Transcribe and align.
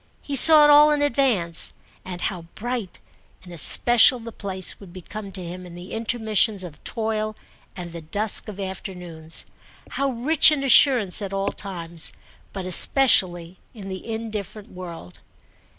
He 0.23 0.35
saw 0.35 0.63
it 0.63 0.71
all 0.71 0.89
in 0.89 1.03
advance, 1.03 1.73
and 2.03 2.21
how 2.21 2.45
bright 2.55 2.97
in 3.45 3.51
especial 3.51 4.17
the 4.19 4.31
place 4.31 4.79
would 4.79 4.91
become 4.91 5.31
to 5.33 5.43
him 5.43 5.63
in 5.63 5.75
the 5.75 5.93
intermissions 5.93 6.63
of 6.63 6.83
toil 6.83 7.35
and 7.75 7.91
the 7.91 8.01
dusk 8.01 8.47
of 8.47 8.59
afternoons; 8.59 9.45
how 9.91 10.09
rich 10.09 10.51
in 10.51 10.63
assurance 10.63 11.21
at 11.21 11.33
all 11.33 11.51
times, 11.51 12.13
but 12.51 12.65
especially 12.65 13.59
in 13.75 13.89
the 13.89 14.11
indifferent 14.11 14.69
world. 14.71 15.19